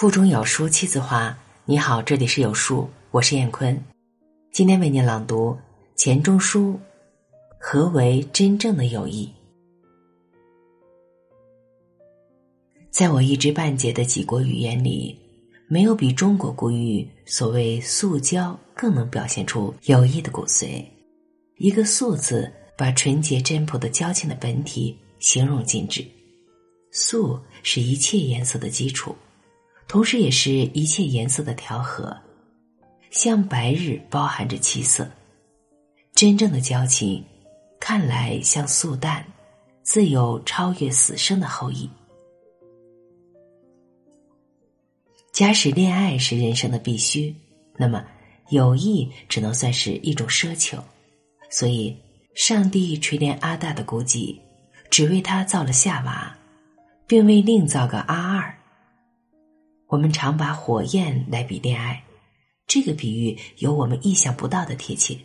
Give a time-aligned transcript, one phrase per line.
[0.00, 1.36] 腹中有书气自华。
[1.64, 3.76] 你好，这里是有书，我是燕坤。
[4.52, 5.58] 今天为您朗读
[5.96, 6.78] 钱钟书。
[7.58, 9.28] 何为真正的友谊？
[12.92, 15.18] 在我一知半解的几国语言里，
[15.66, 20.80] 没有比中国古语所谓“素交”更能表现出友谊的骨髓。
[21.56, 26.06] 一个“素”字，把纯洁真朴的交情的本体形容尽致。
[26.92, 29.12] 素是一切颜色的基础，
[29.88, 32.16] 同时也是一切颜色的调和。
[33.10, 35.10] 像白日包含着七色，
[36.12, 37.24] 真正的交情，
[37.80, 39.24] 看来像素淡，
[39.82, 41.88] 自有超越死生的后裔。
[45.32, 47.34] 假使恋爱是人生的必须，
[47.78, 48.04] 那么
[48.50, 50.76] 友谊只能算是一种奢求。
[51.48, 51.96] 所以，
[52.34, 54.38] 上帝垂怜阿大的孤寂，
[54.90, 56.36] 只为他造了夏娃，
[57.06, 58.57] 并未另造个阿二。
[59.88, 62.04] 我们常把火焰来比恋爱，
[62.66, 65.18] 这个比喻有我们意想不到的贴切。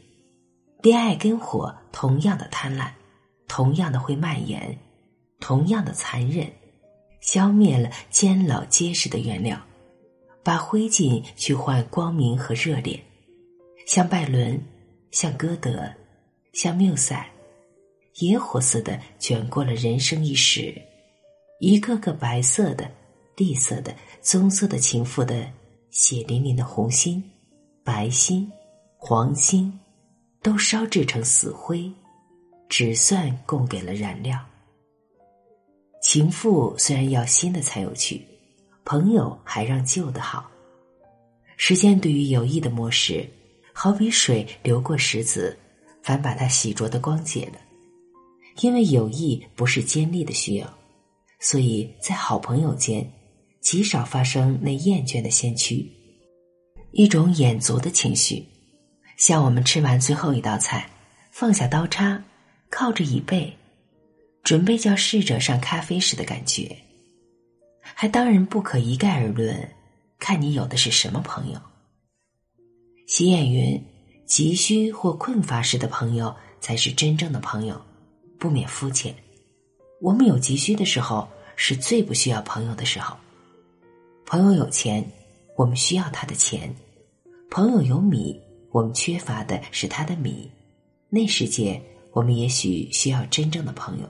[0.81, 2.89] 恋爱跟火同样的贪婪，
[3.47, 4.77] 同样的会蔓延，
[5.41, 6.49] 同样的残忍，
[7.19, 9.61] 消灭了坚老结实的原料。
[10.45, 13.01] 把灰烬去换光明和热烈，
[13.85, 14.61] 像拜伦，
[15.11, 15.89] 像歌德，
[16.53, 17.25] 像缪塞，
[18.19, 20.73] 野火似的卷过了人生一时，
[21.59, 22.91] 一个个白色的、
[23.35, 25.49] 栗色的、棕色的情妇的
[25.89, 27.23] 血淋淋的红心、
[27.83, 28.51] 白心、
[28.97, 29.79] 黄心，
[30.41, 31.91] 都烧制成死灰，
[32.69, 34.39] 只算供给了燃料。
[36.01, 38.25] 情妇虽然要新的才有趣。
[38.85, 40.51] 朋友还让旧的好。
[41.55, 43.25] 时间对于友谊的磨蚀，
[43.71, 45.57] 好比水流过石子，
[46.01, 47.53] 反把它洗濯的光洁了。
[48.59, 50.67] 因为友谊不是尖利的需要，
[51.39, 53.09] 所以在好朋友间，
[53.63, 55.89] 极少发生那厌倦的先驱，
[56.91, 58.45] 一种眼足的情绪，
[59.17, 60.89] 像我们吃完最后一道菜，
[61.31, 62.21] 放下刀叉，
[62.69, 63.53] 靠着椅背，
[64.43, 66.75] 准备叫侍者上咖啡时的感觉。
[67.81, 69.71] 还当然不可一概而论，
[70.19, 71.61] 看你有的是什么朋友。
[73.07, 73.81] 习谚云
[74.27, 77.81] ：“急需或困乏时的朋友才是真正的朋友，
[78.37, 79.15] 不免肤浅。
[80.01, 83.15] 我们有急需的时候，是最不需要朋友的时候。
[84.25, 85.03] 朋友有钱，
[85.55, 86.69] 我们需要他的钱；
[87.51, 88.41] 朋友有米，
[88.71, 90.49] 我们缺乏的是他的米。
[91.09, 91.79] 那世界，
[92.11, 94.09] 我们也许需要真正的朋友，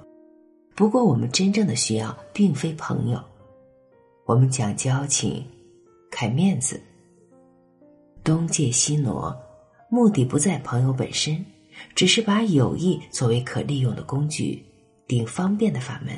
[0.75, 3.21] 不过我们真正的需要，并非朋友。”
[4.25, 5.43] 我们讲交情，
[6.09, 6.81] 看面子，
[8.23, 9.35] 东借西挪，
[9.89, 11.43] 目的不在朋友本身，
[11.93, 14.63] 只是把友谊作为可利用的工具，
[15.05, 16.15] 顶方便的法门。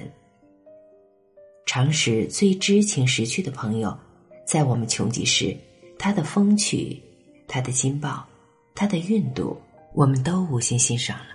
[1.65, 3.97] 常使最知情识趣的朋友，
[4.45, 5.55] 在我们穷极时，
[5.97, 7.01] 他的风趣，
[7.47, 8.25] 他的劲爆，
[8.73, 9.59] 他的韵度，
[9.93, 11.25] 我们都无心欣赏了。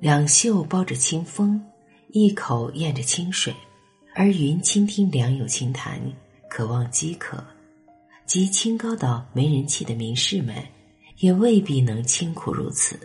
[0.00, 1.62] 两袖包着清风，
[2.08, 3.54] 一口咽着清水。
[4.16, 6.00] 而云倾听良友清谈，
[6.48, 7.36] 渴望饥渴；
[8.26, 10.54] 即清高到没人气的名士们，
[11.18, 12.96] 也未必能清苦如此。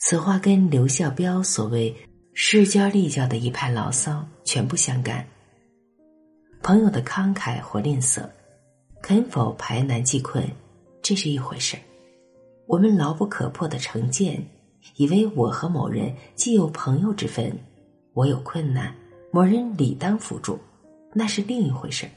[0.00, 1.94] 此话跟刘孝标所谓
[2.32, 5.26] “世交立教”的一派牢骚全不相干。
[6.62, 8.28] 朋友的慷慨或吝啬，
[9.00, 10.46] 肯否排难济困，
[11.00, 11.80] 这是一回事儿
[12.66, 14.46] 我们牢不可破的成见，
[14.96, 17.58] 以为我和某人既有朋友之分，
[18.12, 18.94] 我有困难。
[19.30, 20.58] 某人理当辅助，
[21.14, 22.12] 那是另一回事儿。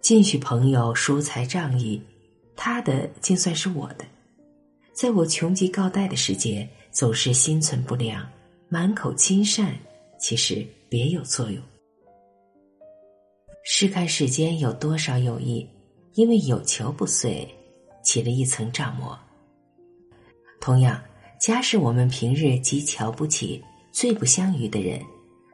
[0.00, 2.00] 进许朋友疏财仗义，
[2.54, 4.04] 他的竟算是我的。
[4.92, 8.24] 在我穷极告贷的时节，总是心存不良，
[8.68, 9.74] 满口亲善，
[10.18, 11.62] 其实别有作用。
[13.62, 15.68] 试看世间有多少友谊，
[16.14, 17.48] 因为有求不遂，
[18.02, 19.16] 起了一层障膜。
[20.60, 21.00] 同样，
[21.40, 23.62] 假使我们平日极瞧不起。
[23.92, 25.00] 最不相遇的人，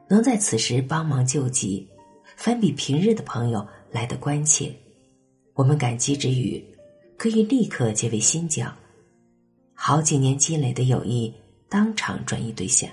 [0.09, 1.87] 能在此时帮忙救急，
[2.35, 4.69] 反比平日的朋友来的关切。
[5.53, 6.61] 我们感激之余，
[7.15, 8.69] 可以立刻结为新交。
[9.73, 11.33] 好几年积累的友谊，
[11.69, 12.89] 当场转移对象。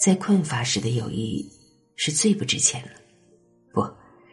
[0.00, 1.46] 在困乏时的友谊，
[1.94, 2.92] 是最不值钱了，
[3.70, 3.86] 不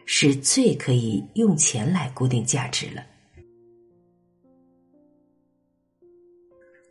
[0.06, 3.04] 是最可以用钱来固定价值了。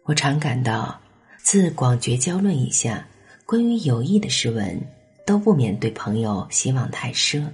[0.04, 1.02] 我常感到。
[1.40, 3.08] 自《广觉交论》以下，
[3.46, 4.78] 关于友谊的诗文，
[5.26, 7.48] 都不免对朋友希望太奢，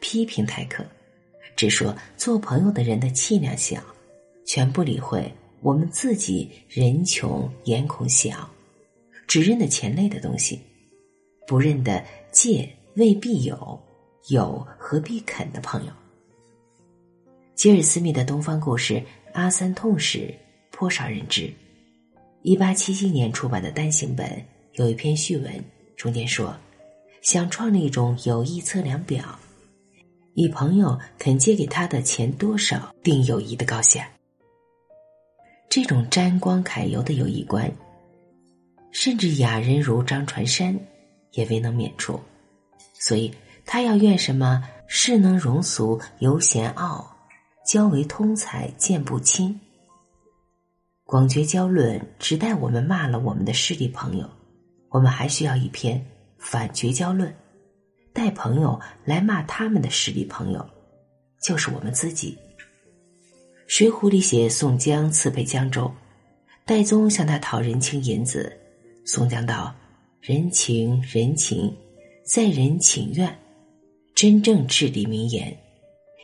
[0.00, 0.82] 批评太苛，
[1.54, 3.82] 只说做朋友的人的气量小，
[4.46, 5.30] 全不理会
[5.60, 8.48] 我们自己人穷眼孔小，
[9.26, 10.60] 只认得钱类的东西，
[11.46, 13.82] 不认得借未必有，
[14.28, 15.92] 有何必肯的朋友。
[17.54, 18.94] 吉尔斯密的《东方故事》
[19.32, 20.34] 阿三痛史
[20.70, 21.52] 颇少人知。
[22.42, 25.64] 一八七七年出版的单行本有一篇序文，
[25.96, 26.54] 中间说，
[27.22, 29.38] 想创立一种友谊测量表，
[30.34, 34.06] 以朋友肯借给他的钱多少定友谊的高下。
[35.70, 37.72] 这种沾光揩油的友谊观，
[39.04, 40.74] 甚至雅人如张传山
[41.32, 42.18] 也未能免除。
[42.94, 43.30] 所以
[43.66, 47.14] 他要愿什么世能容俗犹嫌傲，
[47.66, 49.60] 交为通才见不亲。
[51.04, 54.26] 广绝交论只待我们骂了我们的势力朋友，
[54.88, 56.02] 我们还需要一篇
[56.38, 57.30] 反绝交论，
[58.14, 60.66] 带朋友来骂他们的势力朋友，
[61.42, 62.38] 就是我们自己。
[63.66, 65.92] 《水浒》里写宋江刺配江州，
[66.64, 68.50] 戴宗向他讨人情银子，
[69.04, 69.74] 宋江道
[70.20, 71.74] ：“人情人情，
[72.24, 73.38] 在人情愿。”
[74.14, 75.54] 真正至理名言，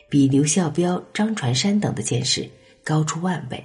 [0.09, 2.49] 比刘孝标、张传山等的见识
[2.83, 3.63] 高出万倍。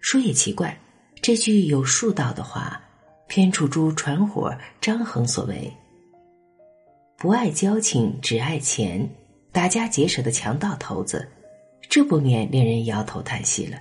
[0.00, 0.78] 说也奇怪，
[1.20, 2.80] 这句有数道的话，
[3.26, 5.72] 偏处诸传火张衡所为
[7.16, 9.08] ：“不爱交情，只爱钱，
[9.50, 11.26] 打家劫舍的强盗头子。”
[11.88, 13.78] 这不免令人摇头叹息了。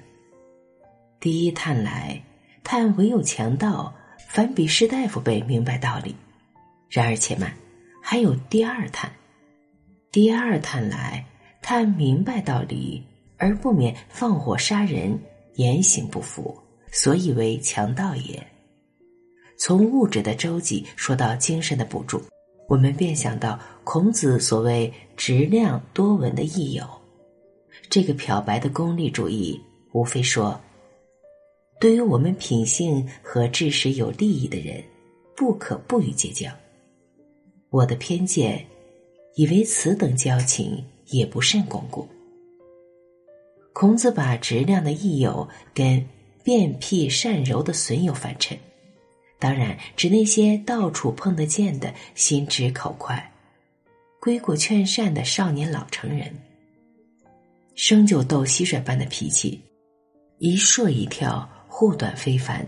[1.20, 2.24] 第一叹来，
[2.64, 3.94] 叹唯有强盗，
[4.28, 6.16] 反比士大夫辈明白道理。
[6.90, 7.54] 然而且慢，
[8.02, 9.12] 还有第二叹。
[10.12, 11.26] 第二叹来，
[11.62, 13.04] 叹明白道理，
[13.38, 15.20] 而不免放火杀人，
[15.56, 16.58] 言行不符，
[16.92, 18.46] 所以为强盗也。
[19.58, 22.22] 从物质的周济说到精神的补助，
[22.68, 26.86] 我们便想到孔子所谓“质量多闻”的益友。
[27.90, 29.60] 这个漂白的功利主义，
[29.92, 30.60] 无非说，
[31.80, 34.84] 对于我们品性和知识有利益的人，
[35.36, 36.50] 不可不予结交。
[37.70, 38.66] 我的偏见，
[39.36, 42.08] 以为此等交情也不甚巩固。
[43.74, 46.04] 孔子把质量的益友跟
[46.44, 48.58] 变辟善柔的损友反衬，
[49.38, 53.34] 当然指那些到处碰得见的心直口快、
[54.22, 56.34] 规过劝善的少年老成人。
[57.76, 59.62] 生就斗蟋蟀般的脾气，
[60.38, 62.66] 一说一跳，护短非凡。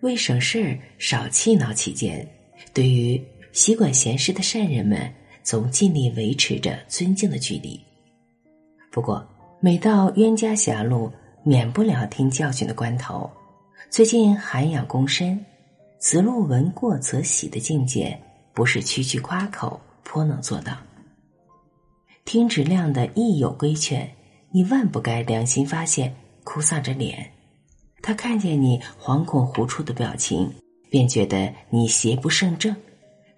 [0.00, 2.28] 为省事儿少气恼起见，
[2.74, 5.08] 对于习惯闲事的善人们，
[5.44, 7.80] 总尽力维持着尊敬的距离。
[8.90, 9.24] 不过，
[9.60, 11.08] 每到冤家狭路，
[11.44, 13.30] 免不了听教训的关头。
[13.90, 15.46] 最近涵养躬身，
[16.00, 18.20] 此路闻过则喜的境界，
[18.52, 20.76] 不是区区夸口，颇能做到。
[22.24, 24.10] 听质量的益友规劝。
[24.50, 26.12] 你万不该良心发现，
[26.42, 27.30] 哭丧着脸。
[28.06, 30.48] 他看见你惶恐狐出的表情，
[30.88, 32.72] 便觉得你邪不胜正，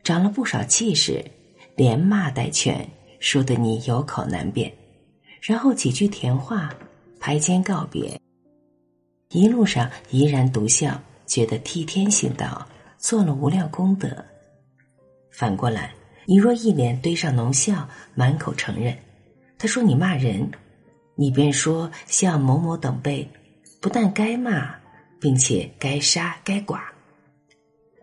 [0.04, 1.24] 长了不少气势，
[1.74, 2.86] 连骂带劝，
[3.18, 4.70] 说得你有口难辩。
[5.40, 6.70] 然后几句甜话，
[7.18, 8.20] 排肩告别。
[9.30, 12.68] 一路上怡然独笑，觉得替天行道，
[12.98, 14.22] 做了无量功德。
[15.32, 15.94] 反过来，
[16.26, 18.94] 你若一脸堆上浓笑，满口承认，
[19.56, 20.46] 他说你骂人。
[21.14, 23.26] 你便说像某某等辈，
[23.80, 24.74] 不但该骂，
[25.20, 26.80] 并且该杀该剐。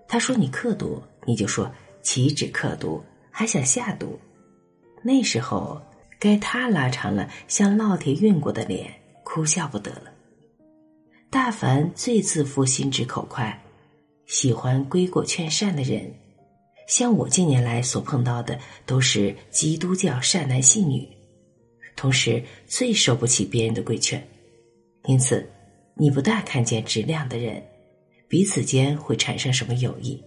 [0.08, 1.72] 他说你刻毒，你就说
[2.02, 4.20] 岂止刻毒，还想下毒。
[5.04, 5.82] 那时候
[6.20, 8.92] 该他拉长了像烙铁熨过的脸，
[9.24, 10.12] 哭笑不得了。
[11.30, 13.62] 大凡最自负、心直口快、
[14.26, 16.14] 喜欢归过劝善的人，
[16.88, 21.06] 像我近年来所碰到的，都是基督教善男信女。
[21.96, 24.26] 同时最受不起别人的规劝，
[25.06, 25.48] 因此
[25.98, 27.64] 你不大看见质量的人，
[28.28, 30.22] 彼此间会产生什么友谊？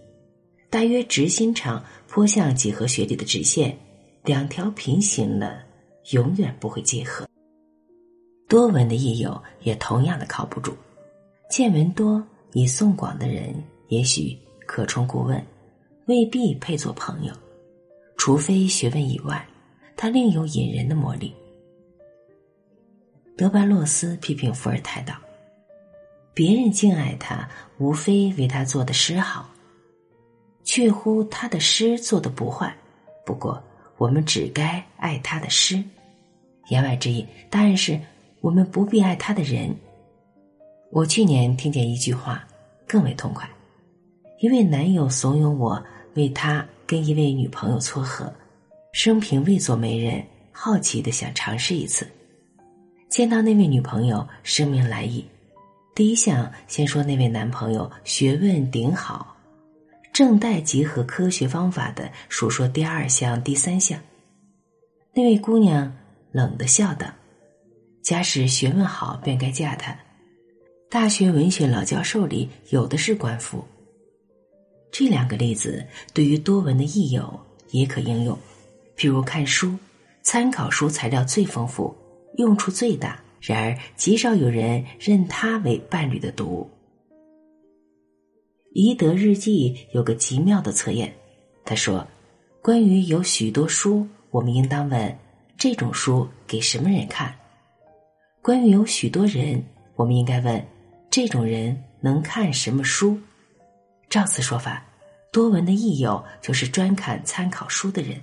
[0.69, 3.77] 大约直心肠颇像几何学里的直线，
[4.23, 5.63] 两条平行了，
[6.11, 7.27] 永远不会结合。
[8.47, 10.75] 多文的益友也同样的靠不住，
[11.51, 12.23] 见闻多
[12.53, 13.53] 以送广的人，
[13.89, 14.35] 也许
[14.65, 15.39] 可充顾问，
[16.07, 17.33] 未必配做朋友，
[18.17, 19.47] 除非学问以外，
[19.95, 21.31] 他另有引人的魔力。
[23.37, 25.13] 德巴洛斯批评伏尔泰道
[26.33, 29.49] ：“别人敬爱他，无非为他做的诗好，
[30.63, 32.73] 确乎他的诗做的不坏。
[33.25, 33.61] 不过，
[33.97, 35.83] 我们只该爱他的诗。
[36.69, 37.99] 言外之意，当然是
[38.41, 39.75] 我们不必爱他的人。
[40.91, 42.47] 我去年听见一句话，
[42.87, 43.49] 更为痛快：
[44.39, 45.83] 一位男友怂恿我
[46.15, 48.33] 为他跟一位女朋友撮合，
[48.93, 52.07] 生平未做媒人，好奇的想尝试一次。”
[53.09, 55.25] 见到那位女朋友，声明来意。
[55.95, 59.35] 第一项先说那位男朋友学问顶好，
[60.13, 63.99] 正待结合科学方法的数说第二项、第三项。
[65.13, 65.93] 那位姑娘
[66.31, 67.07] 冷的笑道
[68.01, 69.97] ：“假使学问好，便该嫁他。
[70.89, 73.63] 大学文学老教授里有的是官夫。”
[74.91, 77.39] 这两个例子对于多文的益友
[77.71, 78.37] 也可应用，
[78.95, 79.75] 譬如看书，
[80.23, 81.93] 参考书材料最丰富，
[82.37, 86.69] 用处最大，然而极少有人认他为伴侣的读物。
[88.73, 91.13] 宜德日记有个极妙的测验，
[91.65, 92.05] 他说
[92.61, 95.17] ：“关于有许多书，我们应当问
[95.57, 97.31] 这种书给什么人看；
[98.41, 99.63] 关于有许多人，
[99.95, 100.63] 我们应该问
[101.09, 103.19] 这种人能看什么书。”
[104.09, 104.85] 照此说法，
[105.31, 108.19] 多闻的益友就是专看参考书的人。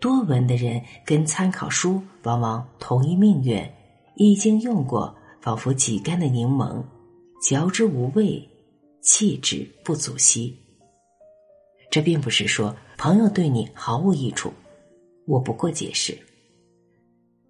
[0.00, 3.62] 多闻的人跟参考书往往同一命运，
[4.22, 6.84] 一经用过，仿佛挤干的柠檬，
[7.40, 8.46] 嚼之无味。
[9.00, 10.54] 弃之不足惜。
[11.90, 14.52] 这并不是说朋友对你毫无益处，
[15.26, 16.14] 我不过解释。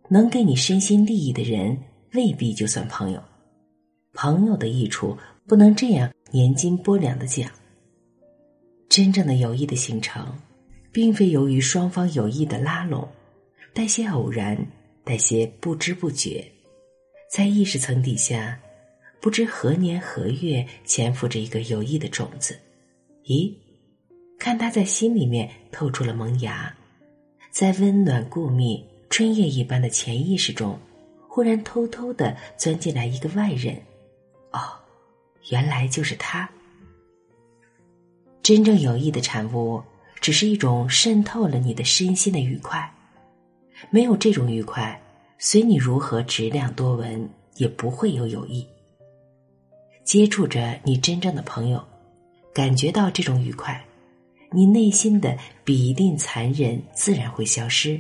[0.09, 1.77] 能给你身心利益的人，
[2.13, 3.21] 未必就算朋友。
[4.13, 7.51] 朋友的益处不能这样年斤拨两的讲。
[8.89, 10.25] 真正的友谊的形成，
[10.93, 13.09] 并非由于双方有意的拉拢，
[13.75, 14.57] 带些偶然，
[15.03, 16.49] 带些不知不觉，
[17.31, 18.59] 在意识层底下。
[19.21, 22.59] 不知何年何月潜伏着一个有益的种子，
[23.27, 23.55] 咦？
[24.39, 26.75] 看它在心里面透出了萌芽，
[27.51, 30.77] 在温暖固密春夜一般的潜意识中，
[31.29, 33.77] 忽然偷偷的钻进来一个外人。
[34.53, 34.59] 哦，
[35.51, 36.49] 原来就是他。
[38.43, 39.81] 真正有益的产物，
[40.19, 42.93] 只是一种渗透了你的身心的愉快。
[43.91, 44.99] 没有这种愉快，
[45.43, 48.67] 随你如何质量多闻，也不会有有益。
[50.05, 51.83] 接触着你真正的朋友，
[52.53, 53.83] 感觉到这种愉快，
[54.53, 57.99] 你内心的比定残忍自然会消失。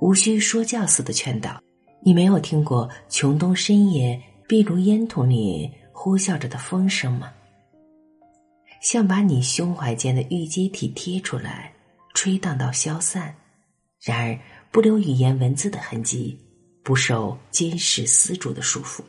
[0.00, 1.62] 无需说教似的劝导，
[2.02, 7.32] 你没有听过穷冬深夜壁炉烟筒里呼啸着的风声吗？
[8.82, 11.72] 像把你胸怀间的玉阶体贴出来，
[12.12, 13.36] 吹荡到消散，
[14.02, 14.36] 然而
[14.72, 16.38] 不留语言文字的痕迹，
[16.84, 19.02] 不受金石丝竹的束缚。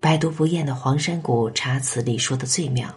[0.00, 2.88] 百读不厌的黄山谷茶词里说的最妙，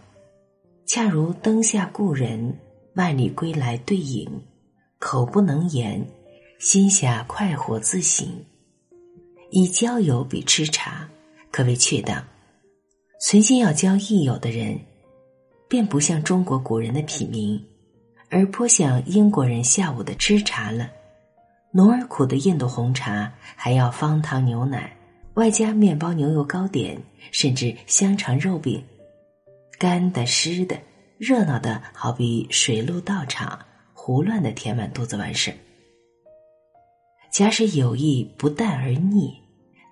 [0.86, 2.58] 恰如灯下故人，
[2.96, 4.30] 万里归来对影，
[4.98, 6.08] 口不能言，
[6.58, 8.26] 心下快活自省。
[9.52, 11.10] 以交友比吃茶，
[11.52, 12.26] 可谓确当。
[13.20, 14.80] 存心要交益友的人，
[15.68, 17.62] 便不像中国古人的品名，
[18.30, 20.90] 而颇像英国人下午的吃茶了。
[21.72, 24.96] 浓而苦的印度红茶，还要方糖牛奶。
[25.36, 28.84] 外加面包、牛油糕点，甚至香肠、肉饼，
[29.78, 30.78] 干的、湿的，
[31.18, 33.58] 热闹的，好比水陆道场，
[33.94, 35.58] 胡乱的填满肚子完事儿。
[37.32, 39.38] 假使友谊不淡而腻，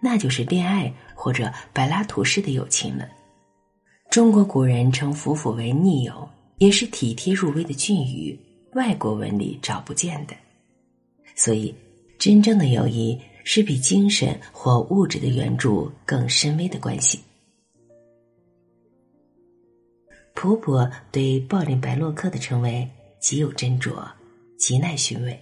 [0.01, 3.08] 那就是恋爱或者柏拉图式的友情了。
[4.10, 6.27] 中国古人称夫妇为逆友，
[6.58, 8.40] 也是体贴入微的俊语，
[8.74, 10.36] 外国文里找不见的。
[11.36, 11.74] 所以，
[12.18, 13.20] 真正的友谊。
[13.50, 17.18] 是比精神或物质的援助更深微的关系。
[20.34, 22.86] 蒲伯对鲍林白洛克的称谓
[23.22, 24.06] 极有斟酌，
[24.58, 25.40] 极耐寻味。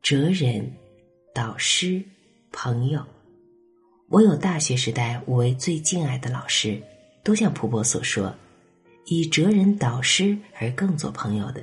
[0.00, 0.72] 哲人、
[1.34, 2.02] 导师、
[2.52, 3.04] 朋友，
[4.08, 6.82] 我有大学时代五位最敬爱的老师，
[7.22, 8.34] 都像蒲伯所说，
[9.10, 11.62] 以哲人导师而更做朋友的。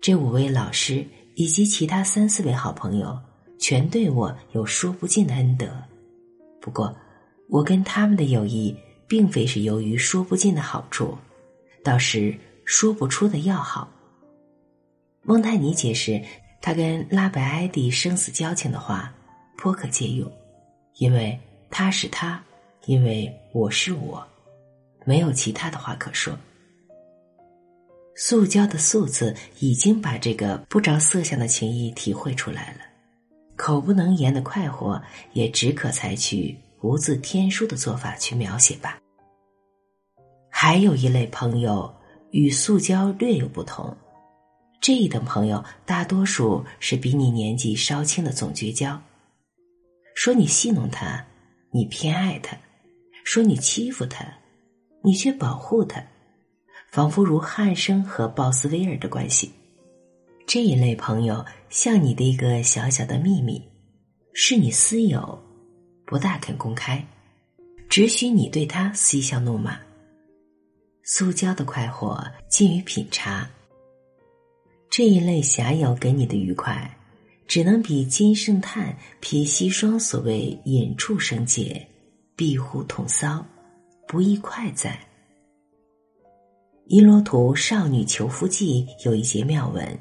[0.00, 3.18] 这五位老师以及其他三四位好朋友。
[3.58, 5.66] 全对我有说不尽的恩德，
[6.60, 6.94] 不过
[7.48, 8.76] 我跟他们的友谊，
[9.08, 11.16] 并非是由于说不尽的好处，
[11.82, 13.90] 倒是说不出的要好。
[15.22, 16.22] 蒙泰尼解释
[16.60, 19.10] 他跟拉白埃蒂生死交情的话，
[19.56, 20.30] 颇可借用，
[20.98, 21.36] 因为
[21.70, 22.44] 他是他，
[22.84, 24.24] 因为我是我，
[25.06, 26.38] 没有其他的话可说。
[28.14, 32.80] 塑胶的“塑”字已经把这个不着色相的情谊体会出来了。
[33.56, 38.98] 口不能言的快活，也只可采取无字天书的做法去描写吧。
[40.50, 41.94] 还有一类朋友
[42.30, 43.96] 与塑胶略有不同，
[44.80, 49.00] 这一等朋友大多数是比你年纪稍轻的总绝交。
[50.14, 51.22] 说你戏弄他，
[51.70, 52.56] 你偏爱他；
[53.24, 54.26] 说你欺负他，
[55.06, 56.04] 你却保护他，
[56.90, 59.52] 仿佛如汉生和鲍斯威尔的关系。
[60.48, 63.62] 这一类朋友像你的一个小小的秘密，
[64.32, 65.40] 是你私有，
[66.04, 67.06] 不大肯公开，
[67.88, 69.78] 只许你对他嬉笑怒骂。
[71.04, 73.48] 塑胶的快活近于品茶，
[74.90, 76.98] 这一类侠友给你的愉快，
[77.46, 81.86] 只能比金圣叹披西霜所谓引畜生解，
[82.34, 83.46] 庇护痛骚，
[84.06, 84.90] 不易快哉？
[86.86, 89.98] 《伊罗图少女求夫记》有一节妙文，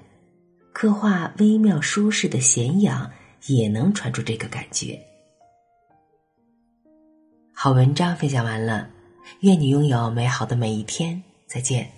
[0.72, 3.10] 刻画微妙舒适的咸阳，
[3.48, 5.00] 也能传出这个感觉。
[7.52, 8.88] 好文章分享完了，
[9.40, 11.90] 愿你拥有美好的每一天，再见。